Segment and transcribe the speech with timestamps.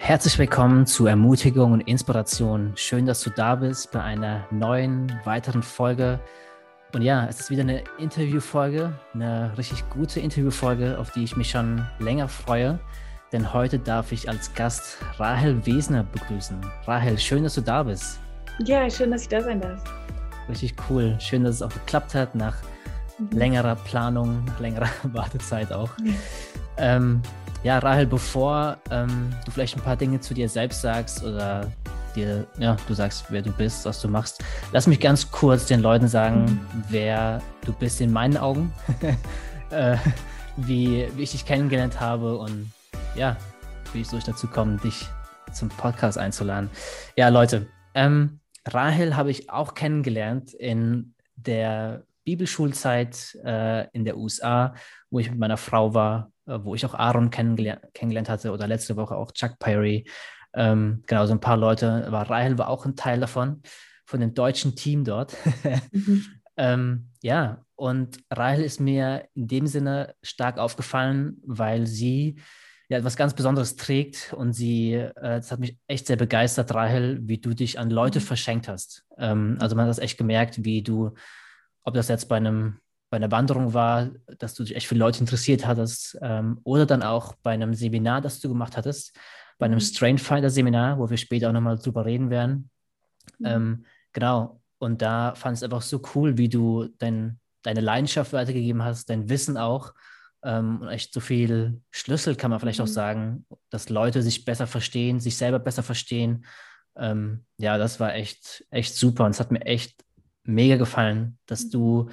[0.00, 2.72] Herzlich willkommen zu Ermutigung und Inspiration.
[2.76, 6.20] Schön, dass du da bist bei einer neuen, weiteren Folge.
[6.94, 11.50] Und ja, es ist wieder eine Interviewfolge, eine richtig gute Interviewfolge, auf die ich mich
[11.50, 12.78] schon länger freue.
[13.32, 16.58] Denn heute darf ich als Gast Rahel Wesner begrüßen.
[16.86, 18.20] Rahel, schön, dass du da bist.
[18.64, 19.82] Ja, schön, dass ich da sein darf.
[20.48, 21.16] Richtig cool.
[21.20, 22.56] Schön, dass es auch geklappt hat nach
[23.18, 23.36] mhm.
[23.36, 25.90] längerer Planung, längerer Wartezeit auch.
[26.78, 27.20] Ähm,
[27.62, 31.70] ja, Rahel, bevor ähm, du vielleicht ein paar Dinge zu dir selbst sagst oder
[32.14, 35.80] dir, ja, du sagst, wer du bist, was du machst, lass mich ganz kurz den
[35.80, 36.84] Leuten sagen, mhm.
[36.88, 38.72] wer du bist in meinen Augen,
[39.70, 39.96] äh,
[40.56, 42.72] wie, wie ich dich kennengelernt habe und
[43.14, 43.36] ja,
[43.92, 45.06] wie ich so dazu komme, dich
[45.52, 46.70] zum Podcast einzuladen.
[47.16, 54.74] Ja, Leute, ähm, Rahel habe ich auch kennengelernt in der Bibelschulzeit äh, in der USA,
[55.10, 58.66] wo ich mit meiner Frau war äh, wo ich auch Aaron kennengelernt, kennengelernt hatte oder
[58.66, 60.08] letzte Woche auch Chuck Perry.
[60.54, 63.62] Ähm, genau, so ein paar Leute, war Rahel war auch ein Teil davon,
[64.06, 65.36] von dem deutschen Team dort.
[65.92, 66.24] mhm.
[66.56, 72.40] ähm, ja, und Rahel ist mir in dem Sinne stark aufgefallen, weil sie
[72.88, 77.20] ja etwas ganz Besonderes trägt und sie, äh, das hat mich echt sehr begeistert, Rahel,
[77.20, 78.24] wie du dich an Leute mhm.
[78.24, 79.04] verschenkt hast.
[79.18, 81.12] Ähm, also man hat das echt gemerkt, wie du,
[81.84, 85.20] ob das jetzt bei einem bei einer Wanderung war, dass du dich echt für Leute
[85.20, 89.16] interessiert hattest ähm, oder dann auch bei einem Seminar, das du gemacht hattest,
[89.58, 89.82] bei einem mhm.
[89.82, 92.70] Strainfinder Seminar, wo wir später auch nochmal drüber reden werden.
[93.38, 93.46] Mhm.
[93.46, 94.60] Ähm, genau.
[94.78, 99.10] Und da fand ich es einfach so cool, wie du dein, deine Leidenschaft weitergegeben hast,
[99.10, 99.94] dein Wissen auch.
[100.44, 102.84] Ähm, und echt so viel Schlüssel kann man vielleicht mhm.
[102.84, 106.44] auch sagen, dass Leute sich besser verstehen, sich selber besser verstehen.
[106.96, 110.04] Ähm, ja, das war echt, echt super und es hat mir echt
[110.48, 111.70] mega gefallen, dass mhm.
[111.70, 112.10] du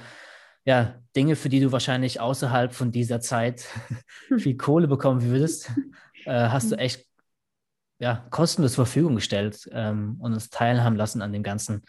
[0.64, 3.66] ja, Dinge, für die du wahrscheinlich außerhalb von dieser Zeit
[4.38, 5.70] viel Kohle bekommen würdest,
[6.24, 7.06] äh, hast du echt
[7.98, 11.82] ja, kostenlos zur Verfügung gestellt ähm, und uns teilhaben lassen an dem Ganzen.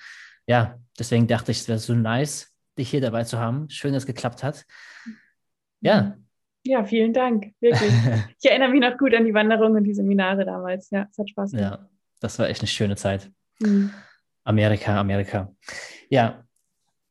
[0.45, 3.69] Ja, deswegen dachte ich, es wäre so nice, dich hier dabei zu haben.
[3.69, 4.65] Schön, dass es geklappt hat.
[5.81, 6.15] Ja.
[6.63, 7.53] Ja, vielen Dank.
[7.59, 7.91] Wirklich.
[8.39, 10.89] Ich erinnere mich noch gut an die Wanderung und die Seminare damals.
[10.91, 11.79] Ja, es hat Spaß gemacht.
[11.79, 13.31] Ja, das war echt eine schöne Zeit.
[13.59, 13.91] Mhm.
[14.47, 15.51] Amerika, Amerika.
[16.09, 16.43] Ja,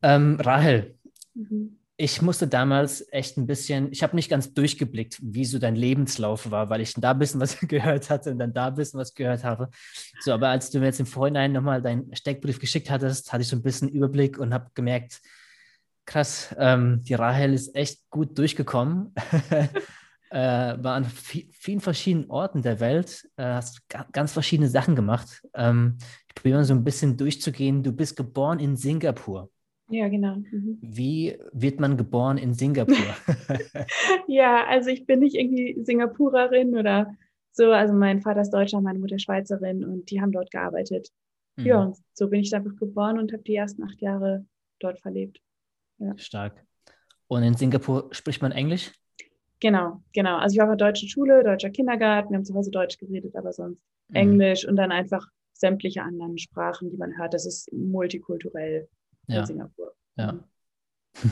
[0.01, 0.97] ähm, Rahel,
[1.37, 1.77] Mhm.
[1.99, 6.51] Ich musste damals echt ein bisschen, ich habe nicht ganz durchgeblickt, wie so dein Lebenslauf
[6.51, 9.15] war, weil ich da ein bisschen was gehört hatte und dann da ein bisschen was
[9.15, 9.69] gehört habe.
[10.19, 13.47] So, aber als du mir jetzt im Vorhinein nochmal deinen Steckbrief geschickt hattest, hatte ich
[13.47, 15.21] so ein bisschen Überblick und habe gemerkt,
[16.05, 19.15] krass, ähm, die Rahel ist echt gut durchgekommen.
[20.29, 20.37] äh,
[20.77, 23.81] war an vielen verschiedenen Orten der Welt, äh, hast
[24.11, 25.41] ganz verschiedene Sachen gemacht.
[25.55, 25.97] Ähm,
[26.37, 27.81] ich probiere mal so ein bisschen durchzugehen.
[27.81, 29.49] Du bist geboren in Singapur.
[29.89, 30.35] Ja, genau.
[30.35, 30.77] Mhm.
[30.81, 32.95] Wie wird man geboren in Singapur?
[34.27, 37.15] ja, also ich bin nicht irgendwie Singapurerin oder
[37.51, 37.71] so.
[37.71, 41.09] Also mein Vater ist Deutscher, meine Mutter Schweizerin und die haben dort gearbeitet.
[41.55, 41.65] Mhm.
[41.65, 44.45] Ja, und so bin ich einfach geboren und habe die ersten acht Jahre
[44.79, 45.41] dort verlebt.
[45.97, 46.15] Ja.
[46.17, 46.63] Stark.
[47.27, 48.91] Und in Singapur spricht man Englisch?
[49.59, 50.37] Genau, genau.
[50.37, 53.35] Also ich war auf der deutschen Schule, deutscher Kindergarten, wir haben zu Hause Deutsch geredet,
[53.35, 54.15] aber sonst mhm.
[54.15, 55.27] Englisch und dann einfach
[55.59, 57.33] sämtliche anderen Sprachen, die man hört.
[57.33, 58.87] Das ist multikulturell
[59.27, 59.41] ja.
[59.41, 59.93] in Singapur.
[60.15, 60.31] Ja.
[60.33, 60.43] Mhm.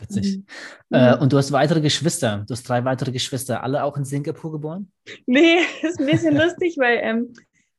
[0.00, 0.38] Witzig.
[0.38, 0.44] Mhm.
[0.90, 2.44] Äh, und du hast weitere Geschwister.
[2.46, 4.90] Du hast drei weitere Geschwister, alle auch in Singapur geboren?
[5.26, 7.32] Nee, ist ein bisschen lustig, weil ähm,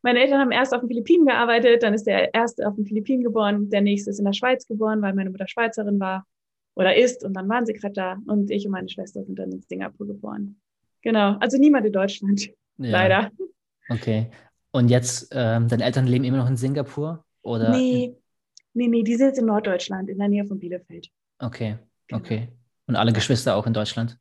[0.03, 3.23] meine Eltern haben erst auf den Philippinen gearbeitet, dann ist der erste auf den Philippinen
[3.23, 6.25] geboren, der nächste ist in der Schweiz geboren, weil meine Mutter Schweizerin war
[6.75, 9.51] oder ist und dann waren sie gerade da und ich und meine Schwester sind dann
[9.51, 10.59] in Singapur geboren.
[11.01, 12.91] Genau, also niemand in Deutschland, ja.
[12.91, 13.31] leider.
[13.89, 14.29] Okay.
[14.73, 17.23] Und jetzt, ähm, deine Eltern leben immer noch in Singapur?
[17.41, 17.69] Oder?
[17.69, 18.17] Nee,
[18.73, 21.09] Nee, nee, die sind jetzt in Norddeutschland, in der Nähe von Bielefeld.
[21.39, 22.19] Okay, genau.
[22.19, 22.50] okay.
[22.88, 24.17] Und alle Geschwister auch in Deutschland?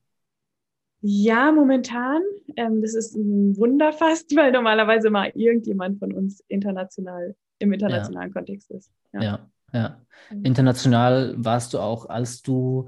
[1.01, 2.23] Ja, momentan.
[2.57, 8.29] Ähm, das ist ein Wunder fast, weil normalerweise mal irgendjemand von uns international, im internationalen
[8.29, 8.33] ja.
[8.33, 8.93] Kontext ist.
[9.13, 9.23] Ja.
[9.23, 9.97] ja, ja.
[10.43, 12.87] International warst du auch, als du,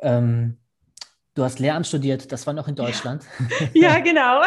[0.00, 0.58] ähm,
[1.34, 3.24] du hast Lehramt studiert, das war noch in Deutschland.
[3.74, 4.42] Ja, ja genau.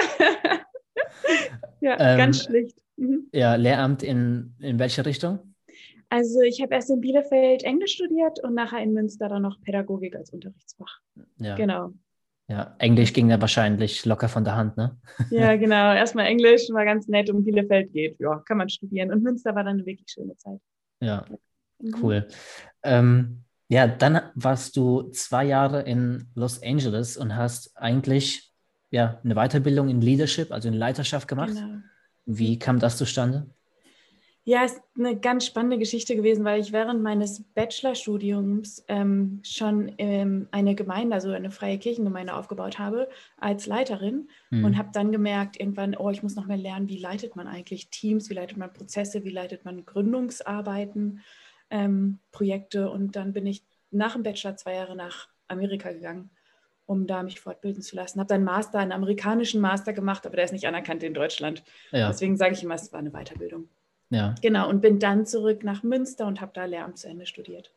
[1.82, 2.78] Ja, ähm, ganz schlicht.
[2.96, 3.28] Mhm.
[3.32, 5.56] Ja, Lehramt in, in welche Richtung?
[6.10, 10.16] Also ich habe erst in Bielefeld Englisch studiert und nachher in Münster dann noch Pädagogik
[10.16, 11.00] als Unterrichtsfach.
[11.38, 11.56] Ja.
[11.56, 11.92] Genau.
[12.48, 14.96] Ja, Englisch ging da wahrscheinlich locker von der Hand, ne?
[15.32, 15.94] Ja, genau.
[15.94, 18.20] Erstmal Englisch war ganz nett und Bielefeld geht.
[18.20, 19.12] Ja, kann man studieren.
[19.12, 20.60] Und Münster war dann eine wirklich schöne Zeit.
[21.02, 21.26] Ja,
[21.80, 21.96] mhm.
[22.04, 22.28] cool.
[22.84, 28.53] Ähm, ja, dann warst du zwei Jahre in Los Angeles und hast eigentlich
[28.94, 31.56] ja, eine Weiterbildung in Leadership, also in Leiterschaft gemacht.
[31.56, 31.80] Genau.
[32.28, 33.48] Wie kam das zustande?
[34.44, 40.48] Ja, ist eine ganz spannende Geschichte gewesen, weil ich während meines Bachelorstudiums ähm, schon ähm,
[40.51, 44.63] eine Gemeinde, also eine freie Kirchengemeinde aufgebaut habe als Leiterin mhm.
[44.63, 47.90] und habe dann gemerkt, irgendwann, oh, ich muss noch mehr lernen, wie leitet man eigentlich
[47.90, 51.22] Teams, wie leitet man Prozesse, wie leitet man Gründungsarbeiten,
[51.72, 52.92] ähm, Projekte.
[52.92, 56.30] Und dann bin ich nach dem Bachelor zwei Jahre nach Amerika gegangen,
[56.85, 58.19] um da mich fortbilden zu lassen.
[58.19, 61.63] Habe dann Master, einen amerikanischen Master gemacht, aber der ist nicht anerkannt in Deutschland.
[61.91, 62.09] Ja.
[62.09, 63.69] Deswegen sage ich immer, es war eine Weiterbildung.
[64.09, 64.35] Ja.
[64.41, 67.71] Genau, und bin dann zurück nach Münster und habe da Lehramt zu Ende studiert.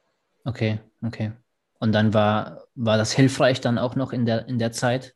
[0.44, 1.32] Okay, okay.
[1.78, 5.14] Und dann war, war das hilfreich dann auch noch in der, in der Zeit?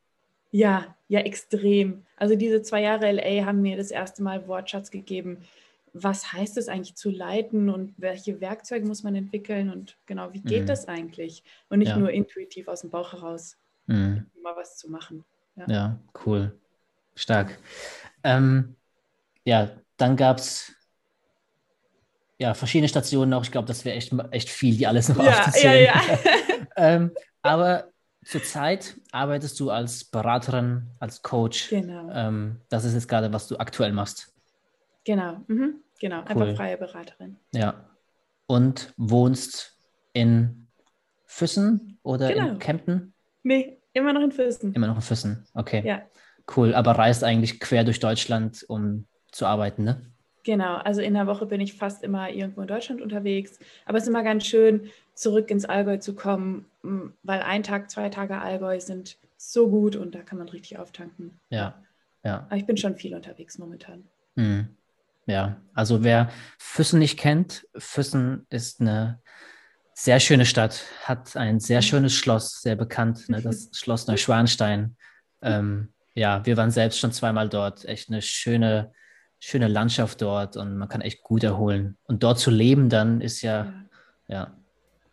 [0.50, 2.04] Ja, ja, extrem.
[2.16, 5.38] Also diese zwei Jahre LA haben mir das erste Mal Wortschatz gegeben.
[5.92, 10.40] Was heißt es eigentlich zu leiten und welche Werkzeuge muss man entwickeln und genau, wie
[10.40, 10.66] geht mhm.
[10.66, 11.42] das eigentlich?
[11.68, 11.96] Und nicht ja.
[11.96, 13.56] nur intuitiv aus dem Bauch heraus,
[13.90, 14.26] mhm.
[14.42, 15.24] mal was zu machen.
[15.56, 16.58] Ja, ja cool.
[17.14, 17.58] Stark.
[18.22, 18.76] Ähm,
[19.44, 20.72] ja, dann gab es
[22.38, 23.44] ja, verschiedene Stationen noch.
[23.44, 25.84] Ich glaube, das wäre echt, echt viel, die alles noch ja, aufzuzählen.
[25.84, 26.18] Ja, ja.
[26.76, 27.10] ähm,
[27.42, 27.90] aber
[28.24, 31.68] zurzeit arbeitest du als Beraterin, als Coach.
[31.68, 32.10] Genau.
[32.10, 34.32] Ähm, das ist jetzt gerade, was du aktuell machst.
[35.04, 35.82] Genau, mhm.
[36.00, 36.20] genau.
[36.20, 36.28] Cool.
[36.28, 37.36] Einfach freie Beraterin.
[37.52, 37.84] Ja.
[38.46, 39.76] Und wohnst
[40.14, 40.66] in
[41.26, 42.48] Füssen oder genau.
[42.48, 43.12] in Kempten?
[43.42, 44.72] Nee, immer noch in Füssen.
[44.74, 45.82] Immer noch in Füssen, okay.
[45.84, 46.02] Ja.
[46.56, 50.10] Cool, aber reist eigentlich quer durch Deutschland, um zu arbeiten, ne?
[50.42, 53.58] Genau, also in der Woche bin ich fast immer irgendwo in Deutschland unterwegs.
[53.84, 56.64] Aber es ist immer ganz schön, zurück ins Allgäu zu kommen,
[57.22, 61.38] weil ein Tag, zwei Tage Allgäu sind so gut und da kann man richtig auftanken.
[61.50, 61.82] Ja,
[62.24, 62.46] ja.
[62.46, 64.04] Aber ich bin schon viel unterwegs momentan.
[64.34, 64.76] Mhm.
[65.26, 69.20] Ja, also wer Füssen nicht kennt, Füssen ist eine
[70.02, 71.84] sehr schöne Stadt, hat ein sehr mhm.
[71.84, 74.96] schönes Schloss, sehr bekannt, ne, das Schloss Neuschwanstein.
[75.42, 77.84] Ähm, ja, wir waren selbst schon zweimal dort.
[77.84, 78.92] Echt eine schöne
[79.40, 81.96] schöne Landschaft dort und man kann echt gut erholen.
[82.04, 83.72] Und dort zu leben dann ist ja,
[84.28, 84.36] ja.
[84.36, 84.56] ja.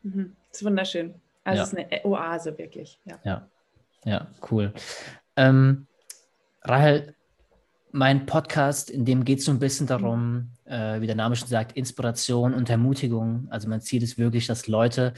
[0.04, 0.36] Mhm.
[0.50, 1.16] Das ist wunderschön.
[1.44, 1.64] Also ja.
[1.64, 3.00] es ist eine Oase wirklich.
[3.06, 3.48] Ja, ja,
[4.04, 4.74] ja cool.
[5.38, 5.88] Ähm,
[6.62, 7.16] Rahel,
[7.98, 11.48] mein Podcast, in dem geht es so ein bisschen darum, äh, wie der Name schon
[11.48, 13.48] sagt, Inspiration und Ermutigung.
[13.50, 15.14] Also mein Ziel ist wirklich, dass Leute,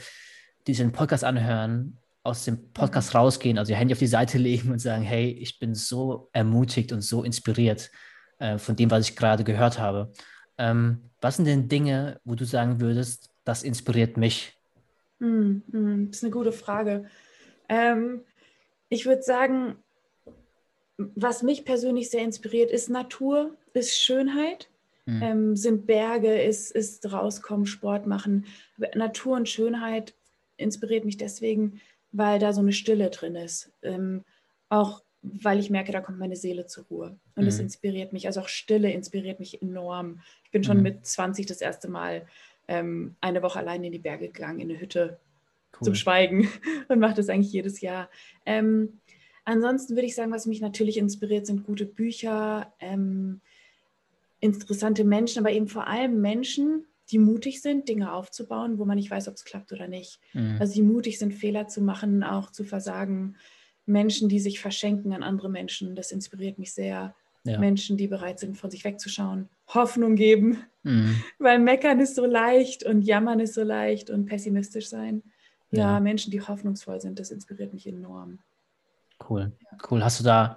[0.66, 3.20] die sich den Podcast anhören, aus dem Podcast mhm.
[3.20, 6.90] rausgehen, also ihr Handy auf die Seite legen und sagen, hey, ich bin so ermutigt
[6.92, 7.90] und so inspiriert
[8.38, 10.10] äh, von dem, was ich gerade gehört habe.
[10.56, 14.56] Ähm, was sind denn Dinge, wo du sagen würdest, das inspiriert mich?
[15.18, 17.10] Mm, mm, das ist eine gute Frage.
[17.68, 18.22] Ähm,
[18.88, 19.76] ich würde sagen,
[21.14, 24.68] was mich persönlich sehr inspiriert, ist Natur, ist Schönheit,
[25.06, 25.22] mhm.
[25.22, 28.46] ähm, sind Berge, ist, ist rauskommen, Sport machen.
[28.94, 30.14] Natur und Schönheit
[30.56, 31.80] inspiriert mich deswegen,
[32.12, 33.72] weil da so eine Stille drin ist.
[33.82, 34.24] Ähm,
[34.68, 37.18] auch weil ich merke, da kommt meine Seele zur Ruhe.
[37.34, 37.64] Und es mhm.
[37.64, 38.26] inspiriert mich.
[38.26, 40.20] Also auch Stille inspiriert mich enorm.
[40.44, 40.82] Ich bin schon mhm.
[40.82, 42.26] mit 20 das erste Mal
[42.68, 45.18] ähm, eine Woche allein in die Berge gegangen, in eine Hütte
[45.74, 45.86] cool.
[45.86, 46.48] zum Schweigen
[46.88, 48.08] und mache das eigentlich jedes Jahr.
[48.46, 49.00] Ähm,
[49.50, 53.40] ansonsten würde ich sagen, was mich natürlich inspiriert, sind gute Bücher, ähm,
[54.40, 59.10] interessante Menschen, aber eben vor allem Menschen, die mutig sind, Dinge aufzubauen, wo man nicht
[59.10, 60.20] weiß, ob es klappt oder nicht.
[60.32, 60.56] Mhm.
[60.60, 63.36] Also die mutig sind, Fehler zu machen, auch zu versagen.
[63.86, 65.96] Menschen, die sich verschenken an andere Menschen.
[65.96, 67.14] Das inspiriert mich sehr.
[67.42, 67.58] Ja.
[67.58, 71.22] Menschen, die bereit sind, von sich wegzuschauen, Hoffnung geben, mhm.
[71.38, 75.22] weil meckern ist so leicht und jammern ist so leicht und pessimistisch sein.
[75.70, 76.00] Ja, ja.
[76.00, 78.40] Menschen, die hoffnungsvoll sind, das inspiriert mich enorm.
[79.30, 79.52] Cool,
[79.88, 80.02] cool.
[80.02, 80.56] Hast du da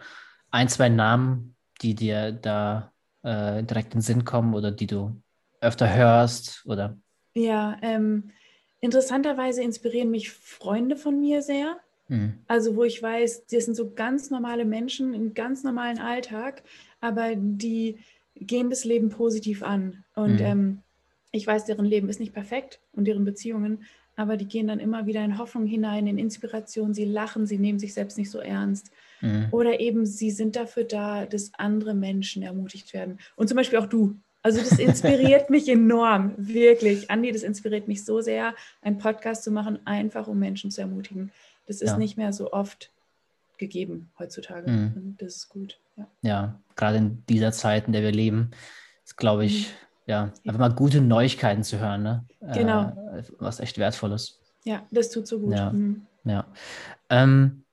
[0.49, 2.91] ein, zwei Namen, die dir da
[3.21, 5.21] äh, direkt in den Sinn kommen oder die du
[5.61, 6.65] öfter hörst?
[6.65, 6.97] Oder?
[7.35, 8.31] Ja, ähm,
[8.81, 11.77] interessanterweise inspirieren mich Freunde von mir sehr.
[12.07, 12.39] Mhm.
[12.47, 16.63] Also wo ich weiß, das sind so ganz normale Menschen im ganz normalen Alltag,
[16.99, 17.99] aber die
[18.35, 20.03] gehen das Leben positiv an.
[20.15, 20.45] Und mhm.
[20.45, 20.79] ähm,
[21.31, 25.05] ich weiß, deren Leben ist nicht perfekt und deren Beziehungen, aber die gehen dann immer
[25.05, 28.91] wieder in Hoffnung hinein, in Inspiration, sie lachen, sie nehmen sich selbst nicht so ernst.
[29.21, 29.47] Mhm.
[29.51, 33.19] Oder eben, sie sind dafür da, dass andere Menschen ermutigt werden.
[33.35, 34.15] Und zum Beispiel auch du.
[34.43, 37.09] Also das inspiriert mich enorm, wirklich.
[37.09, 41.31] Andi, das inspiriert mich so sehr, einen Podcast zu machen, einfach um Menschen zu ermutigen.
[41.65, 41.97] Das ist ja.
[41.97, 42.91] nicht mehr so oft
[43.57, 44.69] gegeben heutzutage.
[44.69, 44.93] Mhm.
[44.95, 45.79] Und das ist gut.
[45.95, 46.07] Ja.
[46.21, 48.51] ja, gerade in dieser Zeit, in der wir leben,
[49.05, 49.73] ist, glaube ich, mhm.
[50.05, 52.03] Ja, einfach mal gute Neuigkeiten zu hören.
[52.03, 52.25] Ne?
[52.53, 52.89] Genau.
[53.15, 54.39] Äh, was echt Wertvolles.
[54.65, 55.53] Ja, das tut so gut.
[55.53, 55.71] Ja.
[55.71, 56.05] Mhm.
[56.25, 56.45] ja.
[57.09, 57.63] Ähm,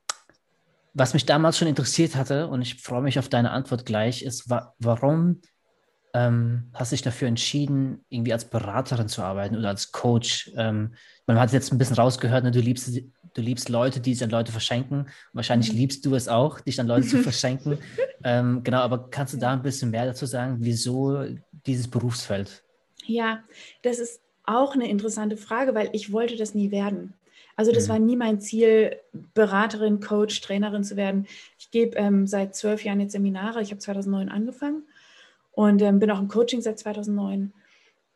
[0.94, 4.50] was mich damals schon interessiert hatte, und ich freue mich auf deine Antwort gleich, ist,
[4.50, 5.40] wa warum
[6.12, 10.50] ähm, hast du dich dafür entschieden, irgendwie als Beraterin zu arbeiten oder als Coach?
[10.56, 10.94] Ähm,
[11.26, 12.90] man hat jetzt ein bisschen rausgehört, ne, du liebst
[13.34, 15.08] du liebst Leute, die sich an Leute verschenken.
[15.32, 15.78] Wahrscheinlich mhm.
[15.78, 17.78] liebst du es auch, dich an Leute zu verschenken.
[18.24, 21.24] ähm, genau, aber kannst du da ein bisschen mehr dazu sagen, wieso
[21.66, 22.62] dieses Berufsfeld?
[23.04, 23.42] Ja,
[23.82, 27.14] das ist auch eine interessante Frage, weil ich wollte das nie werden.
[27.56, 27.92] Also das mhm.
[27.92, 28.96] war nie mein Ziel,
[29.34, 31.26] Beraterin, Coach, Trainerin zu werden.
[31.58, 33.60] Ich gebe ähm, seit zwölf Jahren jetzt Seminare.
[33.60, 34.84] Ich habe 2009 angefangen
[35.52, 37.52] und ähm, bin auch im Coaching seit 2009.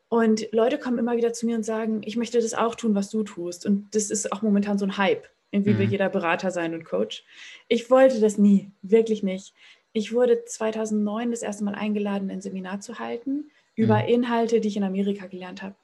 [0.08, 3.10] Und Leute kommen immer wieder zu mir und sagen, ich möchte das auch tun, was
[3.10, 3.66] du tust.
[3.66, 5.26] Und das ist auch momentan so ein Hype.
[5.50, 5.78] Irgendwie mhm.
[5.78, 7.24] will jeder Berater sein und Coach.
[7.68, 9.54] Ich wollte das nie, wirklich nicht.
[9.94, 14.08] Ich wurde 2009 das erste Mal eingeladen, ein Seminar zu halten über mhm.
[14.08, 15.76] Inhalte, die ich in Amerika gelernt habe.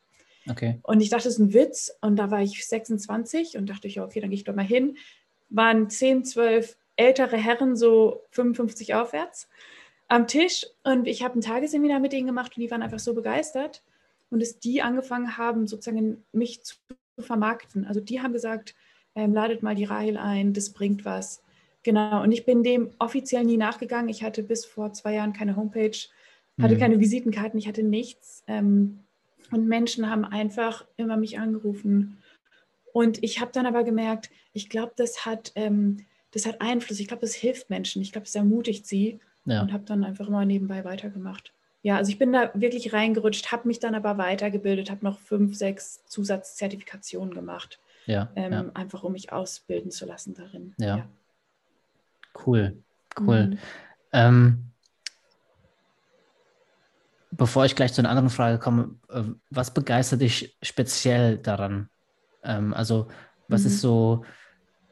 [0.49, 0.81] Okay.
[0.83, 1.97] Und ich dachte, das ist ein Witz.
[2.00, 4.64] Und da war ich 26 und dachte ich, ja, okay, dann gehe ich doch mal
[4.64, 4.97] hin.
[5.49, 9.49] Waren 10, 12 ältere Herren, so 55 aufwärts,
[10.09, 10.67] am Tisch.
[10.83, 13.83] Und ich habe ein Tagesseminar mit denen gemacht und die waren einfach so begeistert.
[14.29, 16.75] Und dass die angefangen haben, sozusagen mich zu
[17.19, 17.85] vermarkten.
[17.85, 18.75] Also die haben gesagt,
[19.14, 21.43] ähm, ladet mal die Rahel ein, das bringt was.
[21.82, 24.08] Genau, und ich bin dem offiziell nie nachgegangen.
[24.08, 25.96] Ich hatte bis vor zwei Jahren keine Homepage,
[26.60, 26.78] hatte mhm.
[26.78, 28.44] keine Visitenkarten, ich hatte nichts.
[28.46, 29.00] Ähm,
[29.50, 32.18] und Menschen haben einfach immer mich angerufen.
[32.92, 37.00] Und ich habe dann aber gemerkt, ich glaube, das hat, ähm, das hat Einfluss.
[37.00, 38.02] Ich glaube, das hilft Menschen.
[38.02, 39.20] Ich glaube, es ermutigt sie.
[39.46, 39.62] Ja.
[39.62, 41.52] Und habe dann einfach immer nebenbei weitergemacht.
[41.82, 45.56] Ja, also ich bin da wirklich reingerutscht, habe mich dann aber weitergebildet, habe noch fünf,
[45.56, 47.80] sechs Zusatzzertifikationen gemacht.
[48.06, 48.70] Ja, ähm, ja.
[48.75, 50.75] Einfach um mich ausbilden zu lassen darin.
[50.78, 51.08] Ja.
[52.34, 52.82] Cool,
[53.18, 53.46] cool.
[53.46, 53.58] Mhm.
[54.12, 54.70] Ähm,
[57.30, 61.88] bevor ich gleich zu einer anderen Frage komme, äh, was begeistert dich speziell daran?
[62.42, 63.08] Ähm, also,
[63.49, 63.66] was mhm.
[63.66, 64.25] ist so,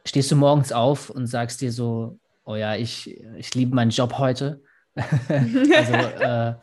[0.05, 4.19] stehst du morgens auf und sagst dir so, oh ja, ich, ich liebe meinen Job
[4.19, 4.63] heute?
[4.97, 6.55] also, äh,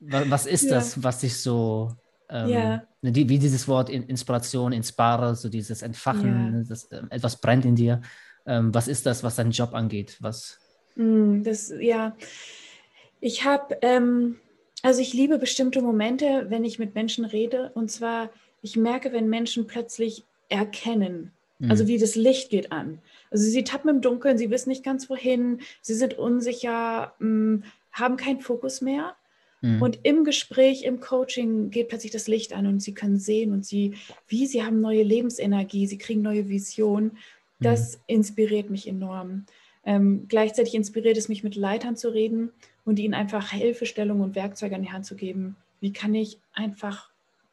[0.00, 0.76] was ist ja.
[0.76, 1.96] das, was dich so,
[2.28, 2.82] ähm, ja.
[3.02, 6.64] Ne, wie dieses Wort Inspiration, Inspire, so dieses Entfachen, ja.
[6.68, 8.00] Das, äh, etwas brennt in dir.
[8.46, 10.16] Ähm, was ist das, was deinen Job angeht?
[10.20, 10.58] Was?
[10.96, 12.16] Mm, das, ja,
[13.20, 14.36] ich habe, ähm,
[14.82, 17.70] also ich liebe bestimmte Momente, wenn ich mit Menschen rede.
[17.74, 18.30] Und zwar,
[18.62, 21.70] ich merke, wenn Menschen plötzlich erkennen, mhm.
[21.70, 22.98] also wie das Licht geht an.
[23.30, 27.64] Also sie tappen im Dunkeln, sie wissen nicht ganz wohin, sie sind unsicher, mh, mm,
[27.92, 29.14] haben keinen Fokus mehr.
[29.62, 29.80] Mhm.
[29.80, 33.64] Und im Gespräch, im Coaching geht plötzlich das Licht an und sie können sehen und
[33.64, 33.94] sie,
[34.26, 37.16] wie sie haben neue Lebensenergie, sie kriegen neue Visionen.
[37.62, 38.02] Das mhm.
[38.06, 39.46] inspiriert mich enorm.
[39.84, 42.52] Ähm, gleichzeitig inspiriert es mich, mit Leitern zu reden
[42.84, 45.56] und ihnen einfach Hilfestellung und Werkzeuge an die Hand zu geben.
[45.80, 47.10] Wie kann ich einfach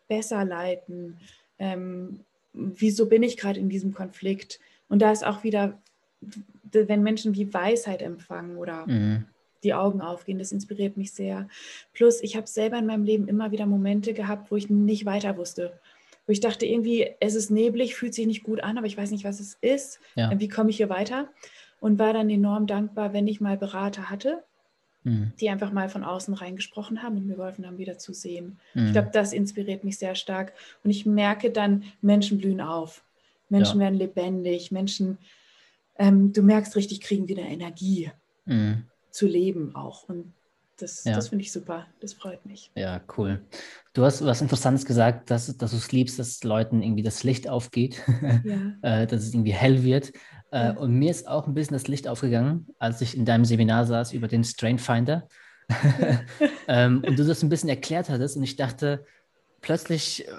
[0.07, 1.17] besser leiten?
[1.57, 2.19] Ähm,
[2.53, 4.59] wieso bin ich gerade in diesem Konflikt?
[4.89, 5.79] Und da ist auch wieder,
[6.71, 9.25] wenn Menschen wie Weisheit empfangen oder mhm.
[9.63, 11.47] die Augen aufgehen, das inspiriert mich sehr.
[11.93, 15.37] Plus, ich habe selber in meinem Leben immer wieder Momente gehabt, wo ich nicht weiter
[15.37, 15.79] wusste.
[16.29, 19.09] Wo ich dachte, irgendwie, es ist neblig, fühlt sich nicht gut an, aber ich weiß
[19.09, 19.99] nicht, was es ist.
[20.15, 20.31] Ja.
[20.39, 21.27] Wie komme ich hier weiter?
[21.79, 24.43] und war dann enorm dankbar, wenn ich mal Berater hatte,
[25.03, 25.33] mhm.
[25.39, 28.59] die einfach mal von außen reingesprochen haben und mir geholfen haben, wieder zu sehen.
[28.73, 28.87] Mhm.
[28.87, 30.53] Ich glaube, das inspiriert mich sehr stark.
[30.83, 33.03] Und ich merke dann, Menschen blühen auf.
[33.49, 33.85] Menschen ja.
[33.85, 34.71] werden lebendig.
[34.71, 35.17] Menschen,
[35.97, 38.11] ähm, du merkst richtig, kriegen wieder Energie
[38.45, 38.83] mhm.
[39.09, 40.07] zu leben auch.
[40.09, 40.33] Und
[40.81, 41.13] das, ja.
[41.15, 41.87] das finde ich super.
[41.99, 42.71] Das freut mich.
[42.75, 43.41] Ja, cool.
[43.93, 47.49] Du hast was Interessantes gesagt, dass, dass du es liebst, dass Leuten irgendwie das Licht
[47.49, 48.01] aufgeht,
[48.43, 48.73] ja.
[48.81, 50.11] Äh, dass es irgendwie hell wird.
[50.51, 50.71] Äh, ja.
[50.71, 54.13] Und mir ist auch ein bisschen das Licht aufgegangen, als ich in deinem Seminar saß
[54.13, 55.27] über den Strain Finder.
[56.67, 59.05] ähm, und du das ein bisschen erklärt hattest und ich dachte,
[59.61, 60.31] plötzlich äh,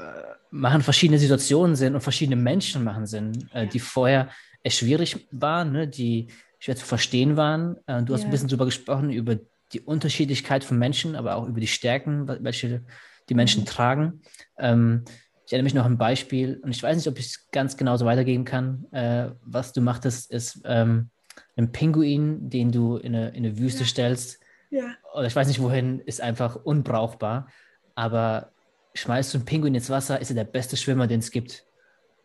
[0.51, 4.29] machen verschiedene Situationen Sinn und verschiedene Menschen machen Sinn, äh, die vorher
[4.67, 6.29] schwierig waren, ne, die
[6.59, 7.77] schwer zu verstehen waren.
[7.87, 9.39] Äh, du hast ein bisschen darüber gesprochen, über
[9.73, 12.83] die Unterschiedlichkeit von Menschen, aber auch über die Stärken, welche
[13.29, 13.67] die Menschen mhm.
[13.67, 14.23] tragen.
[14.59, 15.05] Ähm,
[15.47, 17.77] ich erinnere mich noch an ein Beispiel und ich weiß nicht, ob ich es ganz
[17.77, 18.87] genau so weitergeben kann.
[18.93, 21.11] Äh, was du machtest, ist ähm,
[21.57, 23.87] ein Pinguin, den du in eine, in eine Wüste ja.
[23.87, 24.41] stellst.
[24.71, 24.95] Ja.
[25.13, 27.49] Oder ich weiß nicht wohin, ist einfach unbrauchbar.
[27.95, 28.53] Aber
[28.95, 31.65] schmeißt du einen Pinguin ins Wasser, ist er der beste Schwimmer, den es gibt.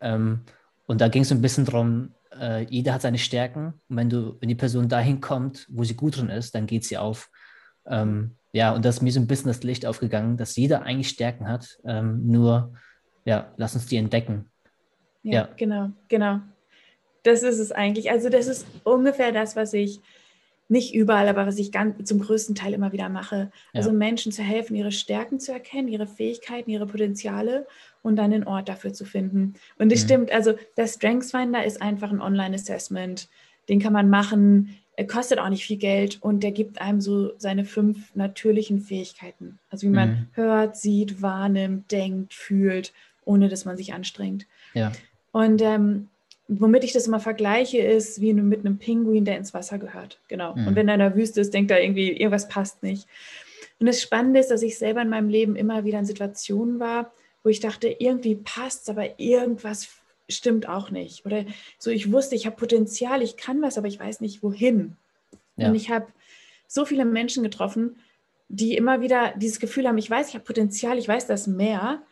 [0.00, 0.42] Ähm,
[0.86, 3.74] und da ging es so ein bisschen darum, äh, jeder hat seine Stärken.
[3.88, 6.84] Und wenn du, wenn die Person dahin kommt, wo sie gut drin ist, dann geht
[6.84, 7.30] sie auf.
[7.88, 11.08] Ähm, ja, und das ist mir so ein bisschen das Licht aufgegangen, dass jeder eigentlich
[11.08, 12.72] Stärken hat, ähm, nur
[13.24, 14.50] ja, lass uns die entdecken.
[15.22, 16.40] Ja, ja, genau, genau.
[17.24, 18.10] Das ist es eigentlich.
[18.10, 20.00] Also das ist ungefähr das, was ich
[20.68, 23.50] nicht überall, aber was ich ganz, zum größten Teil immer wieder mache.
[23.72, 23.96] Also ja.
[23.96, 27.66] Menschen zu helfen, ihre Stärken zu erkennen, ihre Fähigkeiten, ihre Potenziale
[28.02, 29.54] und dann den Ort dafür zu finden.
[29.78, 30.06] Und es mhm.
[30.06, 33.28] stimmt, also der Strengthsfinder ist einfach ein Online-Assessment.
[33.68, 37.64] Den kann man machen, kostet auch nicht viel Geld und der gibt einem so seine
[37.64, 39.58] fünf natürlichen Fähigkeiten.
[39.70, 40.26] Also wie man mhm.
[40.32, 42.92] hört, sieht, wahrnimmt, denkt, fühlt
[43.26, 44.46] ohne dass man sich anstrengt.
[44.72, 44.92] Ja.
[45.32, 46.08] Und ähm,
[46.48, 50.20] womit ich das immer vergleiche, ist wie mit einem Pinguin, der ins Wasser gehört.
[50.28, 50.54] Genau.
[50.54, 50.68] Mhm.
[50.68, 53.06] Und wenn er in der Wüste ist, denkt er irgendwie, irgendwas passt nicht.
[53.78, 57.12] Und das Spannende ist, dass ich selber in meinem Leben immer wieder in Situationen war,
[57.42, 59.84] wo ich dachte, irgendwie passt, aber irgendwas
[60.28, 61.24] stimmt auch nicht.
[61.26, 61.44] Oder
[61.78, 64.96] so, ich wusste, ich habe Potenzial, ich kann was, aber ich weiß nicht wohin.
[65.56, 65.68] Ja.
[65.68, 66.06] Und ich habe
[66.66, 67.96] so viele Menschen getroffen,
[68.48, 72.02] die immer wieder dieses Gefühl haben, ich weiß, ich habe Potenzial, ich weiß das mehr,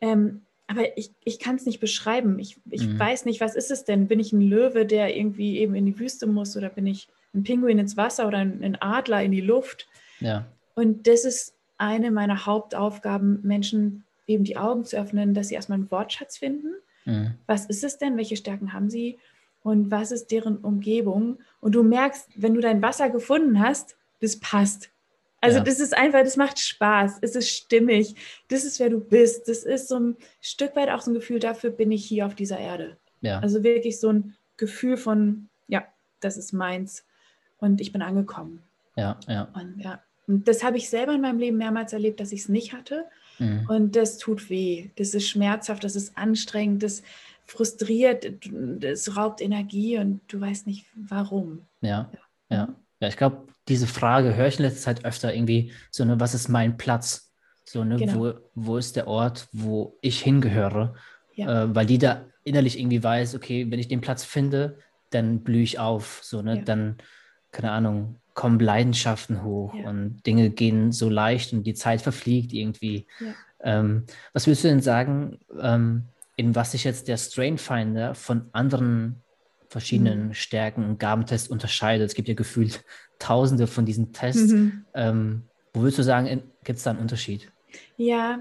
[0.00, 2.38] ähm, aber ich, ich kann es nicht beschreiben.
[2.38, 2.98] Ich, ich mhm.
[2.98, 4.06] weiß nicht, was ist es denn?
[4.06, 7.42] Bin ich ein Löwe, der irgendwie eben in die Wüste muss oder bin ich ein
[7.42, 9.88] Pinguin ins Wasser oder ein, ein Adler in die Luft?
[10.20, 10.46] Ja.
[10.74, 15.78] Und das ist eine meiner Hauptaufgaben, Menschen eben die Augen zu öffnen, dass sie erstmal
[15.78, 16.74] einen Wortschatz finden.
[17.08, 17.34] Mhm.
[17.46, 18.16] Was ist es denn?
[18.16, 19.18] Welche Stärken haben sie?
[19.62, 21.38] Und was ist deren Umgebung?
[21.60, 24.90] Und du merkst, wenn du dein Wasser gefunden hast, das passt.
[25.40, 25.64] Also ja.
[25.64, 28.16] das ist einfach, das macht Spaß, es ist stimmig,
[28.48, 31.38] das ist wer du bist, das ist so ein Stück weit auch so ein Gefühl,
[31.38, 32.96] dafür bin ich hier auf dieser Erde.
[33.20, 33.38] Ja.
[33.38, 35.86] Also wirklich so ein Gefühl von, ja,
[36.18, 37.04] das ist meins
[37.58, 38.64] und ich bin angekommen.
[38.96, 39.48] Ja, ja.
[39.54, 42.48] Und ja, und das habe ich selber in meinem Leben mehrmals erlebt, dass ich es
[42.48, 43.04] nicht hatte.
[43.38, 43.66] Mhm.
[43.68, 47.02] Und das tut weh, das ist schmerzhaft, das ist anstrengend, das
[47.44, 48.30] frustriert,
[48.80, 51.62] das raubt Energie und du weißt nicht warum.
[51.80, 52.10] Ja,
[52.50, 52.56] ja.
[52.56, 52.74] ja.
[53.00, 56.34] Ja, ich glaube, diese Frage höre ich in letzter Zeit öfter irgendwie, so eine, was
[56.34, 57.32] ist mein Platz?
[57.64, 58.14] So eine, genau.
[58.14, 60.94] wo, wo ist der Ort, wo ich hingehöre?
[61.34, 61.64] Ja.
[61.64, 64.78] Äh, weil die da innerlich irgendwie weiß, okay, wenn ich den Platz finde,
[65.10, 66.20] dann blühe ich auf.
[66.22, 66.56] So, ne?
[66.56, 66.62] Ja.
[66.62, 66.96] Dann,
[67.52, 69.90] keine Ahnung, kommen Leidenschaften hoch ja.
[69.90, 73.08] und Dinge gehen so leicht und die Zeit verfliegt irgendwie.
[73.60, 76.04] Ähm, was würdest du denn sagen, ähm,
[76.36, 79.24] in was sich jetzt der Strainfinder von anderen
[79.68, 80.34] verschiedenen mhm.
[80.34, 82.06] Stärken und Gabentests unterscheidet.
[82.06, 82.84] Es gibt ja gefühlt
[83.18, 84.52] tausende von diesen Tests.
[84.52, 84.84] Mhm.
[84.94, 85.42] Ähm,
[85.72, 87.50] wo würdest du sagen, gibt es da einen Unterschied?
[87.96, 88.38] Ja,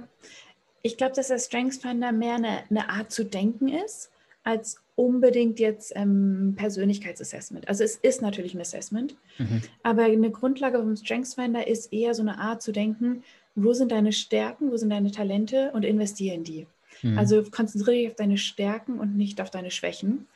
[0.83, 4.11] ich glaube, dass der Strengthsfinder mehr eine, eine, Art zu denken ist,
[4.47, 7.67] als unbedingt jetzt ähm, Persönlichkeitsassessment.
[7.67, 9.61] Also es ist natürlich ein Assessment, mhm.
[9.83, 13.23] aber eine Grundlage vom Strengthsfinder ist eher so eine Art zu denken,
[13.55, 16.65] wo sind deine Stärken, wo sind deine Talente und investiere in die.
[17.01, 17.17] Mhm.
[17.17, 20.27] Also konzentriere dich auf deine Stärken und nicht auf deine Schwächen.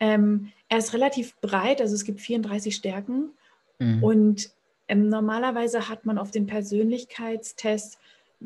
[0.00, 3.30] Ähm, er ist relativ breit, also es gibt 34 Stärken.
[3.78, 4.02] Mhm.
[4.02, 4.50] Und
[4.88, 7.98] ähm, normalerweise hat man auf den Persönlichkeitstest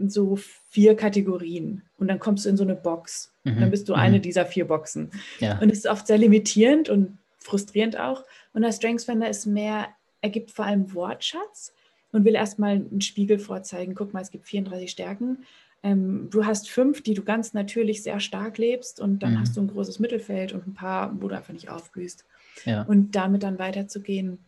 [0.06, 3.32] so vier Kategorien und dann kommst du in so eine Box.
[3.54, 3.60] Mhm.
[3.60, 4.00] Dann bist du mhm.
[4.00, 5.10] eine dieser vier Boxen.
[5.40, 5.58] Ja.
[5.58, 8.24] Und es ist oft sehr limitierend und frustrierend auch.
[8.52, 9.88] Und der Strengthsfinder ist mehr,
[10.20, 11.72] er gibt vor allem Wortschatz
[12.12, 13.94] und will erstmal einen Spiegel vorzeigen.
[13.94, 15.38] Guck mal, es gibt 34 Stärken
[15.86, 19.40] ähm, du hast fünf, die du ganz natürlich sehr stark lebst und dann mhm.
[19.40, 22.24] hast du ein großes Mittelfeld und ein paar, wo du einfach nicht aufblühst.
[22.64, 22.82] Ja.
[22.82, 24.38] Und damit dann weiterzugehen.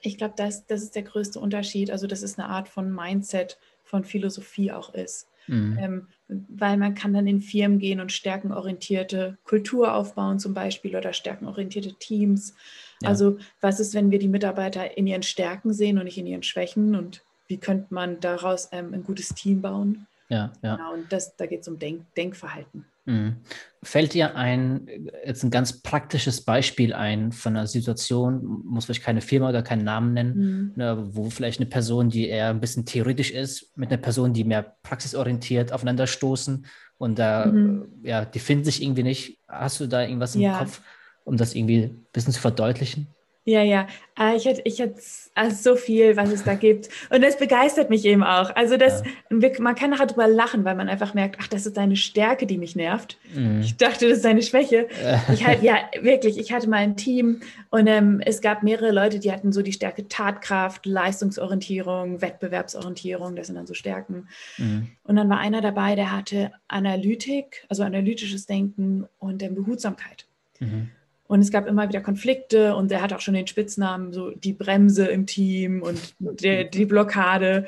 [0.00, 1.90] Ich glaube, das, das ist der größte Unterschied.
[1.90, 5.26] Also das ist eine Art von Mindset, von Philosophie auch ist.
[5.46, 5.78] Mhm.
[5.80, 11.12] Ähm, weil man kann dann in Firmen gehen und stärkenorientierte Kultur aufbauen zum Beispiel oder
[11.12, 12.54] stärkenorientierte Teams.
[13.02, 13.08] Ja.
[13.08, 16.42] Also was ist, wenn wir die Mitarbeiter in ihren Stärken sehen und nicht in ihren
[16.42, 20.06] Schwächen und wie könnte man daraus ähm, ein gutes Team bauen?
[20.28, 20.76] Ja, ja.
[20.76, 22.84] Genau, und das, da geht es um Denk Denkverhalten.
[23.10, 23.36] Mhm.
[23.82, 24.86] Fällt dir ein,
[25.24, 29.84] jetzt ein ganz praktisches Beispiel ein von einer Situation, muss vielleicht keine Firma oder keinen
[29.84, 30.72] Namen nennen, mhm.
[30.76, 34.44] ne, wo vielleicht eine Person, die eher ein bisschen theoretisch ist, mit einer Person, die
[34.44, 36.66] mehr praxisorientiert aufeinander stoßen
[36.98, 37.86] und da, mhm.
[38.02, 39.38] ja, die finden sich irgendwie nicht.
[39.48, 40.58] Hast du da irgendwas im ja.
[40.58, 40.82] Kopf,
[41.24, 43.08] um das irgendwie ein bisschen zu verdeutlichen?
[43.44, 43.86] Ja, ja.
[44.16, 45.00] Ah, ich hätte, ich hätte
[45.34, 46.90] also so viel, was es da gibt.
[47.08, 48.54] Und das begeistert mich eben auch.
[48.54, 49.50] Also das, ja.
[49.58, 52.58] man kann nachher drüber lachen, weil man einfach merkt, ach, das ist deine Stärke, die
[52.58, 53.18] mich nervt.
[53.34, 53.62] Mhm.
[53.62, 54.88] Ich dachte, das ist deine Schwäche.
[55.32, 59.18] ich halt, ja, wirklich, ich hatte mal ein Team und ähm, es gab mehrere Leute,
[59.18, 64.28] die hatten so die Stärke Tatkraft, Leistungsorientierung, Wettbewerbsorientierung, das sind dann so Stärken.
[64.58, 64.88] Mhm.
[65.02, 70.26] Und dann war einer dabei, der hatte Analytik, also analytisches Denken und ähm, Behutsamkeit.
[70.58, 70.90] Mhm.
[71.30, 74.52] Und es gab immer wieder Konflikte und er hat auch schon den Spitznamen, so die
[74.52, 77.66] Bremse im Team und der, die Blockade.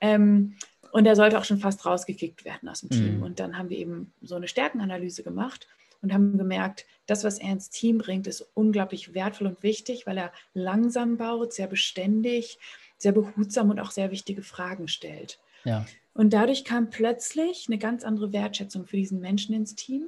[0.00, 0.54] Ähm,
[0.92, 3.18] und er sollte auch schon fast rausgekickt werden aus dem Team.
[3.18, 3.22] Mhm.
[3.22, 5.68] Und dann haben wir eben so eine Stärkenanalyse gemacht
[6.00, 10.16] und haben gemerkt, das, was er ins Team bringt, ist unglaublich wertvoll und wichtig, weil
[10.16, 12.58] er langsam baut, sehr beständig,
[12.96, 15.38] sehr behutsam und auch sehr wichtige Fragen stellt.
[15.64, 15.84] Ja.
[16.14, 20.06] Und dadurch kam plötzlich eine ganz andere Wertschätzung für diesen Menschen ins Team.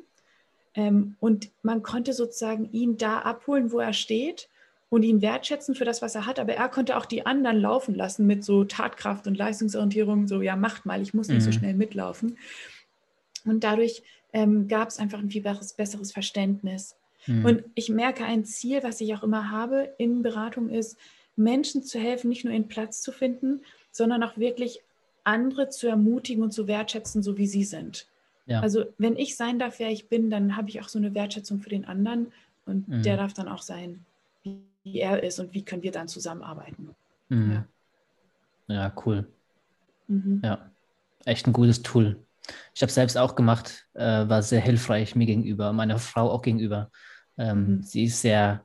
[0.74, 4.48] Ähm, und man konnte sozusagen ihn da abholen, wo er steht
[4.90, 6.38] und ihn wertschätzen für das, was er hat.
[6.38, 10.56] Aber er konnte auch die anderen laufen lassen mit so Tatkraft und Leistungsorientierung, so ja,
[10.56, 11.44] macht mal, ich muss nicht mhm.
[11.44, 12.38] so schnell mitlaufen.
[13.44, 16.96] Und dadurch ähm, gab es einfach ein viel besseres, besseres Verständnis.
[17.26, 17.44] Mhm.
[17.44, 20.96] Und ich merke, ein Ziel, was ich auch immer habe in Beratung ist,
[21.36, 24.80] Menschen zu helfen, nicht nur ihren Platz zu finden, sondern auch wirklich
[25.24, 28.06] andere zu ermutigen und zu wertschätzen, so wie sie sind.
[28.46, 28.60] Ja.
[28.60, 31.60] Also wenn ich sein darf, wer ich bin, dann habe ich auch so eine Wertschätzung
[31.60, 32.32] für den anderen
[32.66, 33.02] und mhm.
[33.02, 34.04] der darf dann auch sein,
[34.42, 36.94] wie er ist und wie können wir dann zusammenarbeiten.
[37.28, 37.64] Mhm.
[38.68, 38.74] Ja.
[38.74, 39.26] ja, cool.
[40.08, 40.42] Mhm.
[40.44, 40.70] Ja,
[41.24, 42.18] echt ein gutes Tool.
[42.74, 46.90] Ich habe selbst auch gemacht, äh, war sehr hilfreich mir gegenüber, meiner Frau auch gegenüber.
[47.38, 47.82] Ähm, mhm.
[47.82, 48.62] Sie ist sehr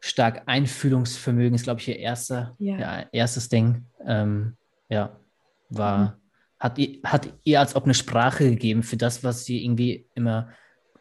[0.00, 2.78] stark Einfühlungsvermögen, ist, glaube ich, ihr erster, ja.
[2.78, 3.86] Ja, erstes Ding.
[4.04, 4.56] Ähm,
[4.88, 5.18] ja,
[5.68, 6.12] war, mhm.
[6.58, 10.50] Hat, hat ihr als ob eine Sprache gegeben für das, was sie irgendwie immer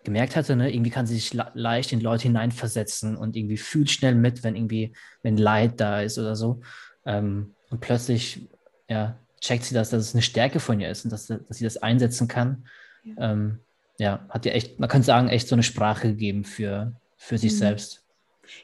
[0.04, 0.72] gemerkt hatte, ne?
[0.72, 4.94] irgendwie kann sie sich leicht in Leute hineinversetzen und irgendwie fühlt schnell mit, wenn irgendwie,
[5.24, 6.62] wenn Leid da ist oder so.
[7.06, 8.48] Ähm, und plötzlich,
[8.88, 11.64] ja, checkt sie das, dass es eine Stärke von ihr ist und dass, dass sie
[11.64, 12.68] das einsetzen kann.
[13.04, 13.32] Ja.
[13.32, 13.60] Ähm,
[13.98, 17.54] ja, hat ihr echt, man könnte sagen, echt so eine Sprache gegeben für, für sich
[17.54, 17.58] mhm.
[17.58, 18.04] selbst.